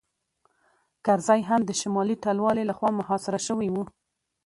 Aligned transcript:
کرزی 1.05 1.41
هم 1.49 1.61
د 1.65 1.71
شمالي 1.81 2.15
ټلوالې 2.23 2.63
لخوا 2.69 2.89
محاصره 2.99 3.39
شوی 3.47 3.67
و 3.71 3.75